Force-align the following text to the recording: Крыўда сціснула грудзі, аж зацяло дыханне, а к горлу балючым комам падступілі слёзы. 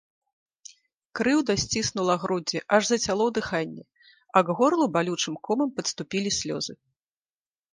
Крыўда 1.19 1.53
сціснула 1.63 2.15
грудзі, 2.23 2.59
аж 2.77 2.81
зацяло 2.91 3.27
дыханне, 3.37 3.83
а 4.35 4.43
к 4.49 4.57
горлу 4.63 4.85
балючым 4.97 5.35
комам 5.49 5.69
падступілі 5.77 6.29
слёзы. 6.41 6.73